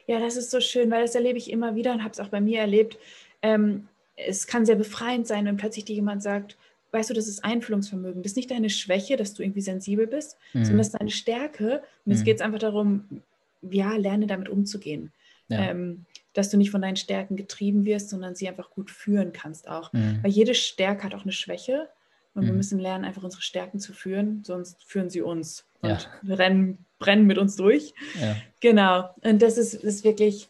[0.06, 2.28] Ja, das ist so schön, weil das erlebe ich immer wieder und habe es auch
[2.28, 2.98] bei mir erlebt.
[3.42, 6.56] Ähm, es kann sehr befreiend sein, wenn plötzlich dir jemand sagt,
[6.92, 8.22] weißt du, das ist Einfühlungsvermögen.
[8.22, 10.64] Das ist nicht deine Schwäche, dass du irgendwie sensibel bist, mhm.
[10.64, 11.82] sondern das ist deine Stärke.
[12.04, 12.24] Und es mhm.
[12.24, 13.22] geht einfach darum,
[13.62, 15.12] ja, lerne damit umzugehen.
[15.48, 15.70] Ja.
[15.70, 19.68] Ähm, dass du nicht von deinen Stärken getrieben wirst, sondern sie einfach gut führen kannst
[19.68, 19.92] auch.
[19.92, 20.20] Mhm.
[20.22, 21.88] Weil jede Stärke hat auch eine Schwäche.
[22.34, 22.58] Und wir mhm.
[22.58, 26.34] müssen lernen, einfach unsere Stärken zu führen, sonst führen sie uns und ja.
[26.34, 27.92] rennen, brennen mit uns durch.
[28.18, 28.36] Ja.
[28.60, 29.10] Genau.
[29.22, 30.48] Und das ist, ist wirklich,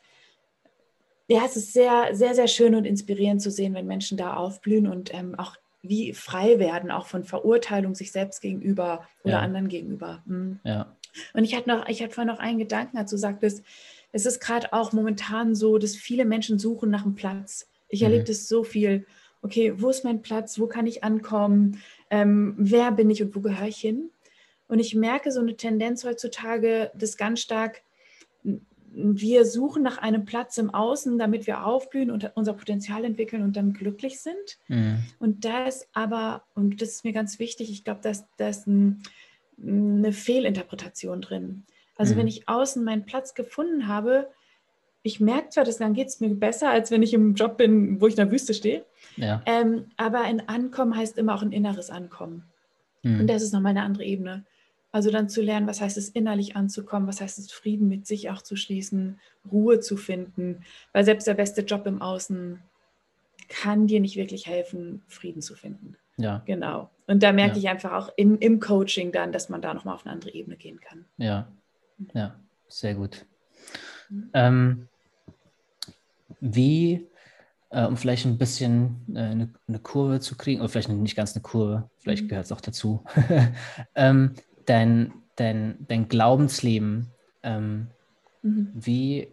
[1.26, 4.86] ja, es ist sehr, sehr, sehr schön und inspirierend zu sehen, wenn Menschen da aufblühen
[4.86, 9.40] und ähm, auch wie frei werden, auch von Verurteilung sich selbst gegenüber oder ja.
[9.40, 10.22] anderen gegenüber.
[10.26, 10.60] Mhm.
[10.64, 10.96] Ja.
[11.34, 13.64] Und ich hatte noch, ich hatte vorhin noch einen Gedanken dazu, sagtest,
[14.12, 17.68] es ist gerade auch momentan so, dass viele Menschen suchen nach einem Platz.
[17.88, 18.06] Ich mhm.
[18.06, 19.06] erlebe das so viel.
[19.42, 20.58] Okay, wo ist mein Platz?
[20.60, 21.82] Wo kann ich ankommen?
[22.10, 24.10] Ähm, wer bin ich und wo gehöre ich hin?
[24.68, 27.82] Und ich merke so eine Tendenz heutzutage, das ganz stark,
[28.94, 33.56] wir suchen nach einem Platz im Außen, damit wir aufblühen und unser Potenzial entwickeln und
[33.56, 34.58] dann glücklich sind.
[34.68, 34.98] Mhm.
[35.18, 38.66] Und da ist aber, und das ist mir ganz wichtig, ich glaube, dass da ist
[38.66, 39.02] ein,
[39.60, 41.64] eine Fehlinterpretation drin.
[41.96, 42.18] Also mhm.
[42.18, 44.28] wenn ich außen meinen Platz gefunden habe,
[45.02, 48.00] ich merke zwar, dass dann geht es mir besser, als wenn ich im Job bin,
[48.00, 48.84] wo ich in der Wüste stehe.
[49.16, 49.42] Ja.
[49.46, 52.44] Ähm, aber ein Ankommen heißt immer auch ein inneres Ankommen.
[53.02, 53.20] Mhm.
[53.20, 54.44] Und das ist nochmal eine andere Ebene.
[54.92, 58.30] Also dann zu lernen, was heißt es innerlich anzukommen, was heißt es Frieden mit sich
[58.30, 59.18] auch zu schließen,
[59.50, 62.60] Ruhe zu finden, weil selbst der beste Job im Außen
[63.48, 65.96] kann dir nicht wirklich helfen, Frieden zu finden.
[66.18, 66.42] Ja.
[66.44, 66.90] Genau.
[67.06, 67.58] Und da merke ja.
[67.58, 70.56] ich einfach auch im, im Coaching dann, dass man da nochmal auf eine andere Ebene
[70.56, 71.06] gehen kann.
[71.16, 71.48] Ja,
[72.14, 73.24] ja, sehr gut.
[74.10, 74.30] Mhm.
[74.34, 74.88] Ähm,
[76.40, 77.06] wie,
[77.70, 81.34] äh, um vielleicht ein bisschen äh, eine, eine, Kurve zu kriegen, oder vielleicht nicht ganz
[81.34, 82.28] eine Kurve, vielleicht mhm.
[82.28, 83.04] gehört es auch dazu,
[83.94, 84.34] ähm,
[84.66, 87.08] dein, dein, dein Glaubensleben,
[87.42, 87.88] ähm,
[88.42, 88.70] mhm.
[88.74, 89.28] wie,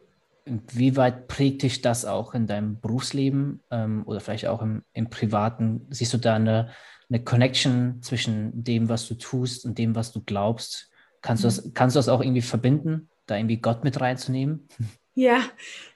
[0.46, 5.10] wie weit prägt dich das auch in deinem Berufsleben ähm, oder vielleicht auch im, im
[5.10, 5.88] Privaten?
[5.90, 6.70] Siehst du da eine,
[7.10, 10.90] eine Connection zwischen dem, was du tust und dem, was du glaubst?
[11.22, 11.50] Kannst, mhm.
[11.50, 14.68] du, das, kannst du das auch irgendwie verbinden, da irgendwie Gott mit reinzunehmen?
[15.16, 15.42] Ja,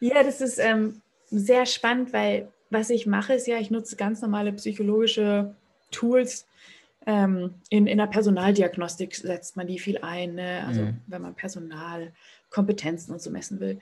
[0.01, 4.21] ja, das ist ähm, sehr spannend, weil was ich mache, ist ja, ich nutze ganz
[4.21, 5.55] normale psychologische
[5.91, 6.45] Tools,
[7.05, 10.63] ähm, in, in der Personaldiagnostik setzt man die viel ein, ne?
[10.65, 10.97] also mhm.
[11.07, 13.79] wenn man Personalkompetenzen und so messen will.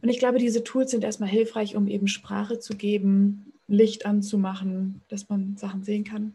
[0.00, 5.00] Und ich glaube, diese Tools sind erstmal hilfreich, um eben Sprache zu geben, Licht anzumachen,
[5.08, 6.34] dass man Sachen sehen kann.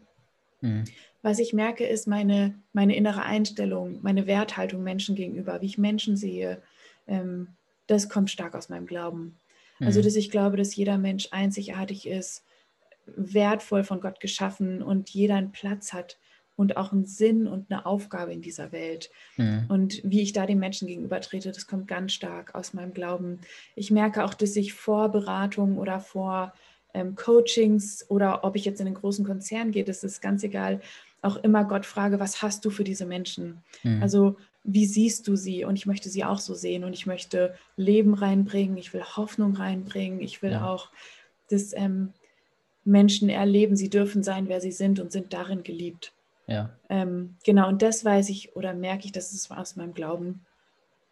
[0.60, 0.84] Mhm.
[1.22, 6.16] Was ich merke, ist meine, meine innere Einstellung, meine Werthaltung Menschen gegenüber, wie ich Menschen
[6.16, 6.60] sehe.
[7.06, 7.48] Ähm,
[7.86, 9.36] das kommt stark aus meinem Glauben.
[9.78, 9.86] Also, mhm.
[9.86, 12.44] Also, dass ich glaube, dass jeder Mensch einzigartig ist,
[13.16, 16.18] wertvoll von Gott geschaffen und jeder einen Platz hat
[16.56, 19.10] und auch einen Sinn und eine Aufgabe in dieser Welt.
[19.36, 19.66] Mhm.
[19.68, 23.38] Und wie ich da den Menschen gegenüber trete, das kommt ganz stark aus meinem Glauben.
[23.76, 26.52] Ich merke auch, dass ich vor Beratungen oder vor
[26.94, 30.80] ähm, Coachings oder ob ich jetzt in einen großen Konzern gehe, das ist ganz egal,
[31.22, 33.62] auch immer Gott frage, was hast du für diese Menschen?
[33.84, 34.02] Mhm.
[34.02, 35.64] Also wie siehst du sie?
[35.64, 39.54] Und ich möchte sie auch so sehen und ich möchte Leben reinbringen, ich will Hoffnung
[39.54, 40.66] reinbringen, ich will ja.
[40.66, 40.90] auch
[41.50, 42.12] das ähm,
[42.88, 46.12] Menschen erleben, sie dürfen sein, wer sie sind und sind darin geliebt.
[46.46, 46.70] Ja.
[46.88, 50.46] Ähm, genau, und das weiß ich oder merke ich, dass es aus meinem Glauben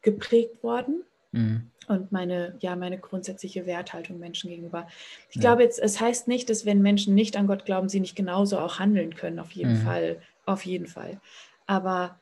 [0.03, 1.71] geprägt worden mhm.
[1.89, 4.87] und meine, ja, meine grundsätzliche Werthaltung Menschen gegenüber.
[5.29, 5.43] Ich ja.
[5.43, 8.59] glaube jetzt, es heißt nicht, dass wenn Menschen nicht an Gott glauben, sie nicht genauso
[8.59, 9.85] auch handeln können, auf jeden mhm.
[9.85, 11.21] Fall, auf jeden Fall.
[11.67, 12.19] Aber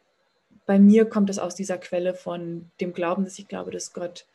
[0.66, 4.26] bei mir kommt es aus dieser Quelle von dem Glauben, dass ich glaube, dass Gott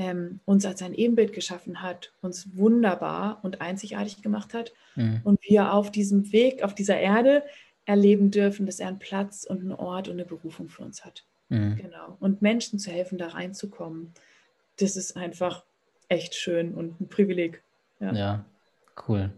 [0.00, 5.20] ähm, uns als ein Ebenbild geschaffen hat, uns wunderbar und einzigartig gemacht hat mhm.
[5.24, 7.44] und wir auf diesem Weg, auf dieser Erde
[7.84, 11.26] erleben dürfen, dass er einen Platz und einen Ort und eine Berufung für uns hat.
[11.50, 11.76] Mhm.
[11.76, 12.16] Genau.
[12.18, 14.14] Und Menschen zu helfen, da reinzukommen,
[14.78, 15.64] das ist einfach
[16.08, 17.62] echt schön und ein Privileg.
[18.00, 18.44] Ja, ja
[19.06, 19.30] cool.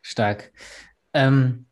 [0.00, 0.50] Stark.
[1.12, 1.66] Ähm,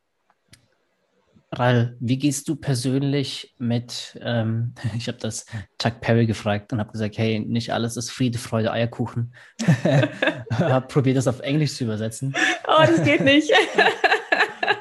[1.58, 5.46] Ral, wie gehst du persönlich mit, ähm, ich habe das
[5.80, 9.34] Chuck Perry gefragt und habe gesagt, hey, nicht alles ist Friede, Freude, Eierkuchen.
[10.52, 12.34] habe probiert, das auf Englisch zu übersetzen.
[12.66, 13.50] Oh, das geht nicht.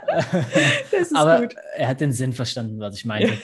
[0.91, 1.55] das ist Aber gut.
[1.75, 3.37] er hat den Sinn verstanden, was ich meinte.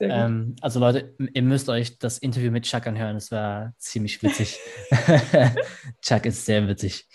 [0.00, 3.16] Ähm, also Leute, ihr müsst euch das Interview mit Chuck anhören.
[3.16, 4.58] Es war ziemlich witzig.
[6.02, 7.06] Chuck ist sehr witzig.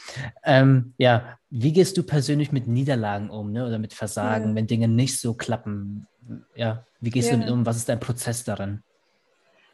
[0.43, 3.65] Ähm, ja, wie gehst du persönlich mit Niederlagen um ne?
[3.65, 4.55] oder mit Versagen, ja.
[4.55, 6.07] wenn Dinge nicht so klappen?
[6.55, 7.35] Ja, wie gehst ja.
[7.35, 7.65] du damit um?
[7.65, 8.83] Was ist dein Prozess darin?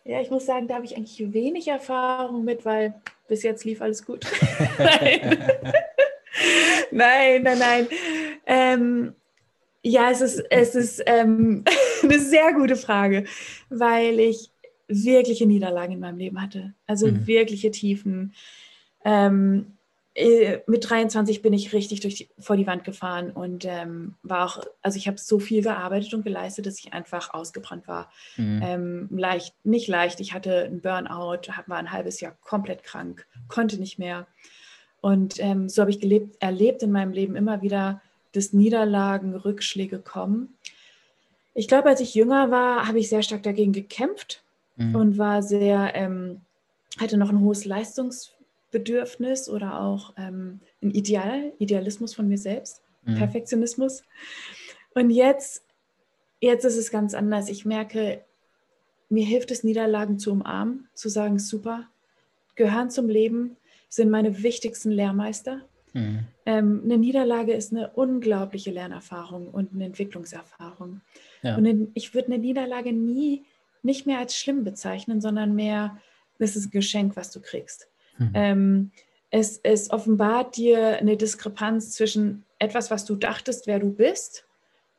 [0.03, 2.95] Ja, ich muss sagen, da habe ich eigentlich wenig Erfahrung mit, weil
[3.27, 4.25] bis jetzt lief alles gut.
[4.77, 5.37] nein.
[6.91, 7.87] nein, nein, nein.
[8.45, 9.15] Ähm,
[9.83, 11.63] ja, es ist, es ist ähm,
[12.03, 13.25] eine sehr gute Frage,
[13.69, 14.51] weil ich
[14.87, 16.73] wirkliche Niederlagen in meinem Leben hatte.
[16.85, 17.25] Also mhm.
[17.25, 18.33] wirkliche Tiefen.
[19.03, 19.77] Ähm,
[20.13, 24.45] äh, mit 23 bin ich richtig durch die, vor die Wand gefahren und ähm, war
[24.45, 28.11] auch, also ich habe so viel gearbeitet und geleistet, dass ich einfach ausgebrannt war.
[28.35, 28.61] Mhm.
[28.63, 30.19] Ähm, leicht, nicht leicht.
[30.19, 34.27] Ich hatte einen Burnout, war ein halbes Jahr komplett krank, konnte nicht mehr.
[34.99, 38.01] Und ähm, so habe ich gelebt, erlebt in meinem Leben immer wieder,
[38.33, 40.55] dass Niederlagen, Rückschläge kommen.
[41.53, 44.43] Ich glaube, als ich jünger war, habe ich sehr stark dagegen gekämpft
[44.77, 44.95] mhm.
[44.95, 46.41] und war sehr, ähm,
[46.99, 48.33] hatte noch ein hohes Leistungs
[48.71, 53.15] Bedürfnis oder auch ähm, ein Ideal, Idealismus von mir selbst, mhm.
[53.15, 54.03] Perfektionismus.
[54.95, 55.63] Und jetzt,
[56.39, 57.49] jetzt ist es ganz anders.
[57.49, 58.23] Ich merke,
[59.09, 61.87] mir hilft es, Niederlagen zu umarmen, zu sagen, super,
[62.55, 63.57] gehören zum Leben,
[63.89, 65.61] sind meine wichtigsten Lehrmeister.
[65.93, 66.25] Mhm.
[66.45, 71.01] Ähm, eine Niederlage ist eine unglaubliche Lernerfahrung und eine Entwicklungserfahrung.
[71.41, 71.57] Ja.
[71.57, 73.43] Und ich würde eine Niederlage nie
[73.83, 75.97] nicht mehr als schlimm bezeichnen, sondern mehr,
[76.37, 77.87] das ist ein Geschenk, was du kriegst.
[78.17, 78.31] Mhm.
[78.33, 78.91] Ähm,
[79.31, 84.45] es, es offenbart dir eine Diskrepanz zwischen etwas, was du dachtest, wer du bist,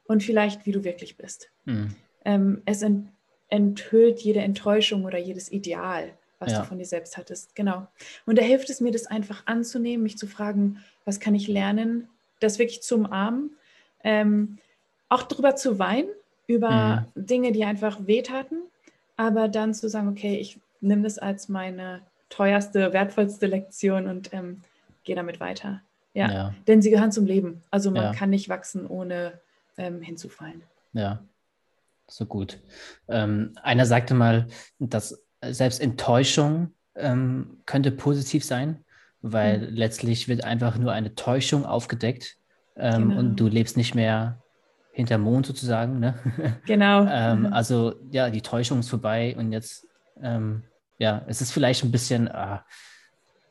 [0.04, 1.50] und vielleicht, wie du wirklich bist.
[1.64, 1.94] Mhm.
[2.24, 3.08] Ähm, es ent,
[3.48, 6.60] enthüllt jede Enttäuschung oder jedes Ideal, was ja.
[6.60, 7.54] du von dir selbst hattest.
[7.54, 7.86] Genau.
[8.26, 12.08] Und da hilft es mir, das einfach anzunehmen, mich zu fragen, was kann ich lernen,
[12.40, 13.50] das wirklich zu umarmen,
[14.04, 14.58] ähm,
[15.08, 16.08] auch darüber zu weinen,
[16.46, 17.26] über mhm.
[17.26, 18.58] Dinge, die einfach wehtaten,
[19.16, 24.62] aber dann zu sagen, okay, ich nehme das als meine teuerste, wertvollste Lektion und ähm,
[25.04, 25.80] gehe damit weiter.
[26.14, 26.30] Ja.
[26.30, 26.54] ja.
[26.66, 27.62] denn sie gehören zum Leben.
[27.70, 28.12] Also man ja.
[28.12, 29.40] kann nicht wachsen, ohne
[29.78, 30.62] ähm, hinzufallen.
[30.92, 31.22] Ja,
[32.06, 32.58] so gut.
[33.08, 34.46] Ähm, einer sagte mal,
[34.78, 38.84] dass selbst Enttäuschung ähm, könnte positiv sein,
[39.22, 39.76] weil mhm.
[39.76, 42.36] letztlich wird einfach nur eine Täuschung aufgedeckt
[42.76, 43.20] ähm, genau.
[43.20, 44.38] und du lebst nicht mehr
[44.92, 46.00] hinter Mond sozusagen.
[46.00, 46.14] Ne?
[46.66, 47.06] Genau.
[47.10, 49.86] ähm, also ja, die Täuschung ist vorbei und jetzt
[50.22, 50.62] ähm,
[50.98, 52.64] ja, es ist vielleicht ein bisschen, ah,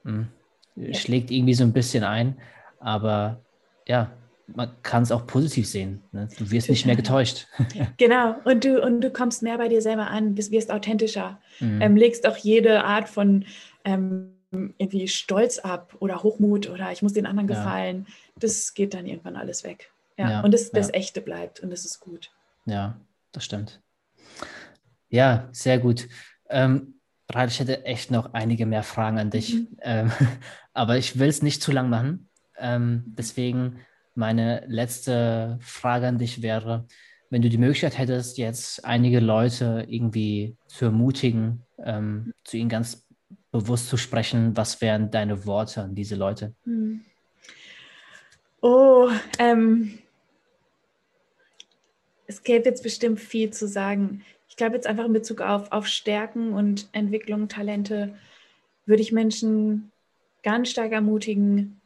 [0.03, 0.27] mh,
[0.75, 2.37] hm, schlägt irgendwie so ein bisschen ein,
[2.79, 3.41] aber
[3.87, 4.11] ja,
[4.47, 6.01] man kann es auch positiv sehen.
[6.11, 6.27] Ne?
[6.37, 6.73] Du wirst Total.
[6.73, 7.47] nicht mehr getäuscht.
[7.97, 11.81] Genau, und du, und du kommst mehr bei dir selber an, bist, wirst authentischer, mhm.
[11.81, 13.45] ähm, legst auch jede Art von
[13.85, 17.55] ähm, irgendwie Stolz ab oder Hochmut oder ich muss den anderen ja.
[17.55, 18.07] gefallen.
[18.35, 19.91] Das geht dann irgendwann alles weg.
[20.17, 20.93] Ja, ja und das, das ja.
[20.95, 22.31] Echte bleibt und das ist gut.
[22.65, 22.99] Ja,
[23.31, 23.81] das stimmt.
[25.09, 26.07] Ja, sehr gut.
[26.49, 26.95] Ähm,
[27.29, 29.77] Rahel, ich hätte echt noch einige mehr Fragen an dich, mhm.
[29.81, 30.11] ähm,
[30.73, 32.29] aber ich will es nicht zu lang machen.
[32.57, 33.79] Ähm, deswegen
[34.15, 36.85] meine letzte Frage an dich wäre,
[37.29, 43.07] wenn du die Möglichkeit hättest, jetzt einige Leute irgendwie zu ermutigen, ähm, zu ihnen ganz
[43.51, 46.53] bewusst zu sprechen, was wären deine Worte an diese Leute?
[46.65, 47.01] Mhm.
[48.61, 49.97] Oh, ähm,
[52.27, 55.87] es gäbe jetzt bestimmt viel zu sagen ich glaube jetzt einfach in Bezug auf, auf
[55.87, 58.13] Stärken und Entwicklung, Talente,
[58.85, 59.93] würde ich Menschen
[60.43, 61.79] ganz stark ermutigen,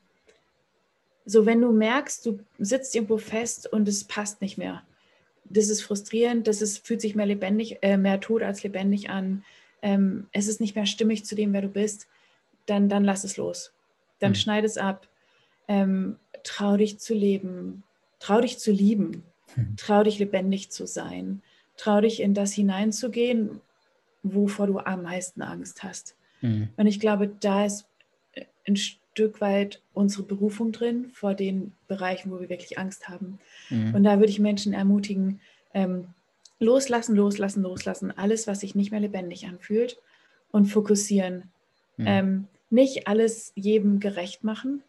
[1.25, 4.83] so wenn du merkst, du sitzt irgendwo fest und es passt nicht mehr.
[5.45, 9.43] Das ist frustrierend, das ist, fühlt sich mehr lebendig, äh, mehr tot als lebendig an.
[9.81, 12.07] Ähm, es ist nicht mehr stimmig zu dem, wer du bist,
[12.65, 13.73] dann, dann lass es los.
[14.19, 14.35] Dann mhm.
[14.35, 15.07] schneid es ab.
[15.67, 17.83] Ähm, trau dich zu leben.
[18.19, 19.23] Trau dich zu lieben.
[19.55, 19.75] Mhm.
[19.77, 21.41] Trau dich lebendig zu sein.
[21.77, 23.61] Trau dich in das hineinzugehen,
[24.23, 26.15] wovor du am meisten Angst hast.
[26.41, 26.69] Mhm.
[26.77, 27.85] Und ich glaube, da ist
[28.67, 29.05] ein Stück
[29.39, 33.39] weit unsere Berufung drin, vor den Bereichen, wo wir wirklich Angst haben.
[33.69, 33.95] Mhm.
[33.95, 35.39] Und da würde ich Menschen ermutigen,
[35.73, 36.08] ähm,
[36.60, 39.97] loslassen, loslassen, loslassen, alles, was sich nicht mehr lebendig anfühlt
[40.51, 41.51] und fokussieren.
[41.97, 42.06] Mhm.
[42.08, 44.84] Ähm, nicht alles jedem gerecht machen,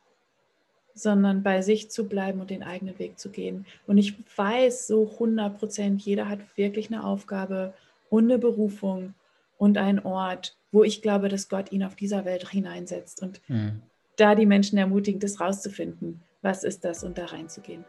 [0.95, 3.67] sondern bei sich zu bleiben und den eigenen Weg zu gehen.
[3.87, 7.75] Und ich weiß so 100 Prozent, jeder hat wirklich eine Aufgabe
[8.09, 9.15] und eine Berufung
[9.59, 13.23] und einen Ort, wo ich glaube, dass Gott ihn auf dieser Welt hineinsetzt.
[13.23, 13.83] Und mhm.
[14.17, 16.23] Da die Menschen ermutigen, das rauszufinden.
[16.43, 17.85] Was ist das und da reinzugehen.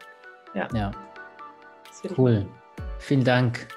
[0.54, 0.68] Ja.
[0.74, 0.90] ja.
[2.16, 2.46] Cool.
[2.98, 3.68] Vielen Dank.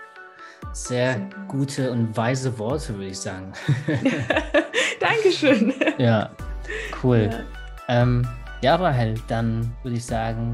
[0.74, 3.52] Sehr, Sehr gute und weise Worte, würde ich sagen.
[5.00, 5.74] Dankeschön.
[5.98, 6.30] Ja,
[7.04, 7.30] cool.
[7.32, 8.02] Ja.
[8.02, 8.28] Ähm,
[8.62, 10.54] ja, Rahel, dann würde ich sagen,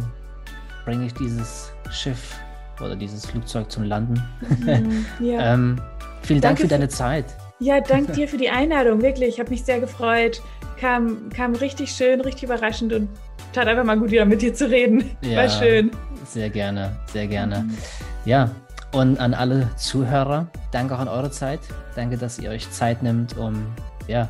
[0.86, 2.40] bringe ich dieses Schiff
[2.80, 4.22] oder dieses Flugzeug zum Landen.
[4.64, 5.40] Mhm, ja.
[5.54, 5.82] ähm,
[6.22, 7.26] vielen Dank für deine Zeit.
[7.60, 9.30] Ja, danke dir für die Einladung, wirklich.
[9.30, 10.42] Ich habe mich sehr gefreut.
[10.80, 13.10] Kam, kam richtig schön, richtig überraschend und
[13.52, 15.18] tat einfach mal gut, wieder mit dir zu reden.
[15.22, 15.92] Ja, War schön.
[16.26, 17.60] Sehr gerne, sehr gerne.
[17.60, 17.78] Mhm.
[18.26, 18.52] Ja,
[18.92, 21.60] und an alle Zuhörer, danke auch an eure Zeit.
[21.96, 23.66] Danke, dass ihr euch Zeit nimmt, um
[24.08, 24.30] ja,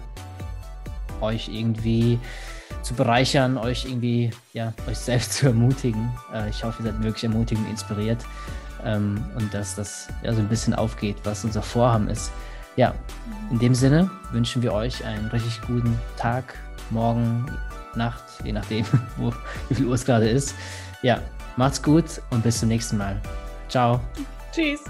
[1.20, 2.18] euch irgendwie
[2.82, 6.12] zu bereichern, euch irgendwie, ja, euch selbst zu ermutigen.
[6.34, 8.20] Äh, ich hoffe, ihr seid wirklich ermutigend und inspiriert
[8.86, 12.32] ähm, und dass das ja so ein bisschen aufgeht, was unser Vorhaben ist.
[12.78, 12.94] Ja,
[13.50, 16.56] in dem Sinne wünschen wir euch einen richtig guten Tag,
[16.92, 17.46] morgen,
[17.96, 18.86] Nacht, je nachdem,
[19.18, 19.34] wo,
[19.68, 20.54] wie viel Uhr es gerade ist.
[21.02, 21.20] Ja,
[21.58, 23.20] macht's gut und bis zum nächsten Mal.
[23.68, 24.00] Ciao.
[24.52, 24.82] Tschüss.